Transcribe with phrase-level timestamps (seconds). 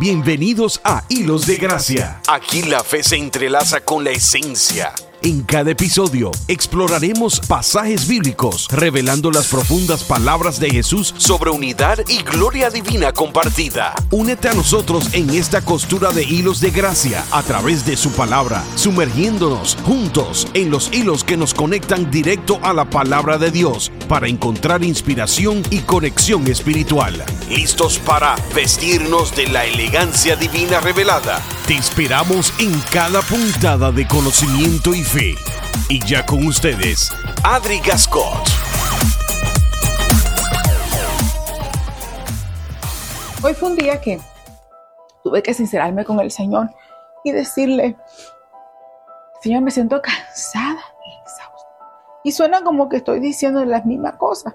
[0.00, 2.20] Bienvenidos a Hilos de Gracia.
[2.28, 4.92] Aquí la fe se entrelaza con la esencia.
[5.20, 12.22] En cada episodio exploraremos pasajes bíblicos revelando las profundas palabras de Jesús sobre unidad y
[12.22, 13.94] gloria divina compartida.
[14.12, 18.62] Únete a nosotros en esta costura de hilos de gracia a través de su palabra,
[18.76, 24.28] sumergiéndonos juntos en los hilos que nos conectan directo a la palabra de Dios para
[24.28, 27.24] encontrar inspiración y conexión espiritual.
[27.48, 31.42] ¿Listos para vestirnos de la elegancia divina revelada?
[31.66, 35.04] Te inspiramos en cada puntada de conocimiento y
[35.88, 37.10] Y ya con ustedes,
[37.42, 38.46] Adri Gascot.
[43.42, 44.20] Hoy fue un día que
[45.24, 46.68] tuve que sincerarme con el Señor
[47.24, 47.96] y decirle,
[49.40, 51.68] Señor, me siento cansada y exhausta.
[52.24, 54.54] Y suena como que estoy diciendo las mismas cosas.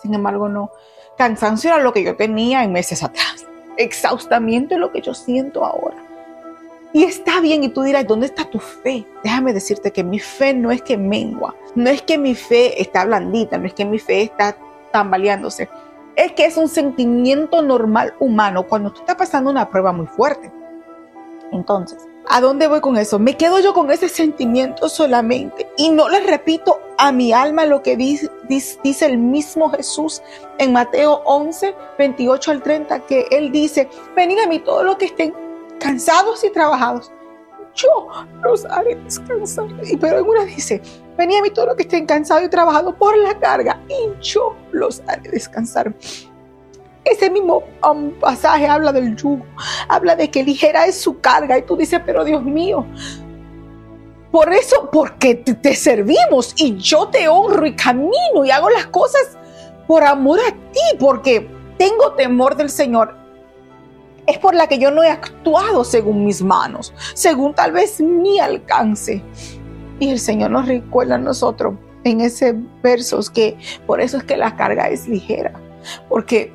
[0.00, 0.70] Sin embargo, no.
[1.18, 3.44] Cansancio era lo que yo tenía en meses atrás
[3.76, 6.03] exhaustamiento es lo que yo siento ahora.
[6.96, 9.04] Y está bien, y tú dirás, ¿dónde está tu fe?
[9.24, 13.04] Déjame decirte que mi fe no es que mengua, no es que mi fe está
[13.04, 14.56] blandita, no es que mi fe está
[14.92, 15.68] tambaleándose,
[16.14, 20.52] es que es un sentimiento normal humano cuando tú estás pasando una prueba muy fuerte.
[21.50, 23.18] Entonces, ¿a dónde voy con eso?
[23.18, 27.82] Me quedo yo con ese sentimiento solamente y no le repito a mi alma lo
[27.82, 30.22] que dice, dice, el mismo Jesús
[30.58, 35.06] en Mateo 11, 28 al 30, que Él dice, venid a mí todos los que
[35.06, 35.34] estén
[35.84, 37.12] cansados y trabajados,
[37.74, 38.08] yo
[38.42, 39.66] los haré descansar.
[39.82, 40.80] Y pero en una dice,
[41.18, 44.56] venid a mí todos los que estén cansados y trabajados por la carga, y yo
[44.72, 45.94] los haré descansar.
[47.04, 49.44] Ese mismo um, pasaje habla del yugo,
[49.88, 52.86] habla de que ligera es su carga y tú dices, pero Dios mío,
[54.32, 59.36] por eso, porque te, servimos y yo te honro y camino y hago las cosas
[59.86, 61.46] por amor a ti, porque
[61.76, 63.23] tengo temor del Señor.
[64.26, 68.40] Es por la que yo no he actuado según mis manos, según tal vez mi
[68.40, 69.22] alcance.
[69.98, 71.74] Y el Señor nos recuerda a nosotros
[72.04, 75.52] en ese versos que por eso es que la carga es ligera,
[76.08, 76.52] porque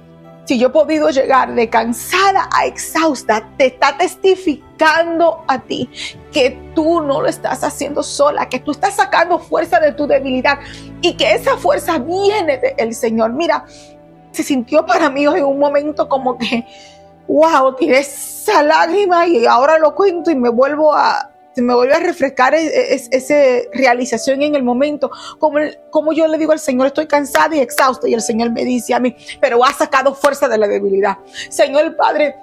[0.49, 5.87] si yo he podido llegar de cansada a exhausta, te está testificando a ti
[6.31, 10.57] que tú no lo estás haciendo sola, que tú estás sacando fuerza de tu debilidad
[11.03, 13.33] y que esa fuerza viene del Señor.
[13.33, 13.63] Mira,
[14.31, 16.65] se sintió para mí en un momento como que,
[17.29, 21.99] wow, tiré esa lágrima y ahora lo cuento y me vuelvo a, me vuelve a
[21.99, 23.35] refrescar e, e, esa
[23.71, 25.59] realización en el momento, como,
[25.91, 28.93] como yo le digo al Señor, estoy cansada y exhausta, y el Señor me dice
[28.93, 31.17] a mí, pero ha sacado fuerza de la debilidad.
[31.49, 32.35] Señor Padre,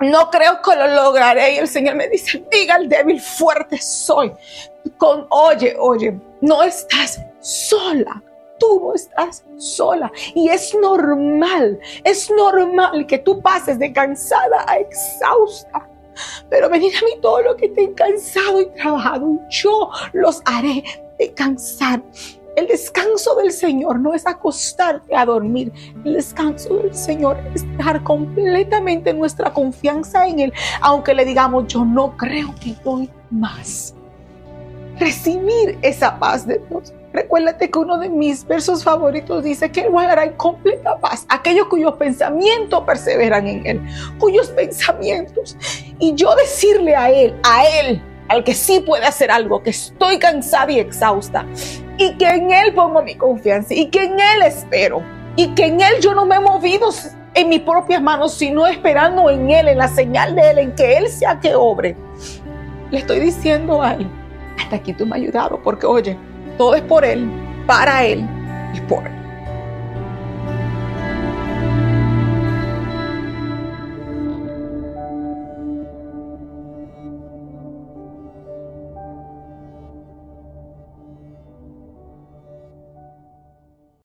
[0.00, 1.54] no creo que lo lograré.
[1.54, 4.32] Y el Señor me dice, diga al débil, fuerte soy.
[4.96, 8.22] Con, oye, oye, no estás sola.
[8.58, 10.10] Tú estás sola.
[10.34, 15.88] Y es normal, es normal que tú pases de cansada a exhausta.
[16.50, 20.82] Pero venid a mí todo lo que estén cansado y trabajado, yo los haré
[21.18, 22.02] descansar.
[22.56, 25.72] El descanso del Señor no es acostarte a dormir.
[26.04, 31.84] El descanso del Señor es estar completamente nuestra confianza en Él, aunque le digamos, yo
[31.84, 33.94] no creo que doy más.
[34.98, 36.92] Recibir esa paz de Dios.
[37.12, 41.66] Recuérdate que uno de mis versos favoritos dice que Él guardará en completa paz aquellos
[41.68, 43.82] cuyos pensamientos perseveran en Él,
[44.18, 45.56] cuyos pensamientos.
[45.98, 50.18] Y yo decirle a Él, a Él, al que sí puede hacer algo, que estoy
[50.18, 51.46] cansada y exhausta,
[51.96, 55.02] y que en Él pongo mi confianza, y que en Él espero,
[55.34, 56.90] y que en Él yo no me he movido
[57.34, 60.98] en mis propias manos, sino esperando en Él, en la señal de Él, en que
[60.98, 61.96] Él sea que obre.
[62.90, 64.06] Le estoy diciendo a Él,
[64.58, 66.18] hasta aquí tú me has ayudado, porque oye,
[66.58, 67.30] todo es por Él,
[67.66, 68.28] para Él
[68.74, 69.17] y por Él.